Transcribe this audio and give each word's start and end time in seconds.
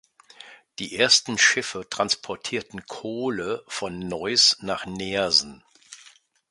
Die 0.79 0.97
ersten 0.97 1.37
Schiffe 1.37 1.87
transportierten 1.87 2.87
Kohle 2.87 3.63
von 3.67 3.99
Neuss 3.99 4.57
nach 4.59 4.87
Neersen. 4.87 5.63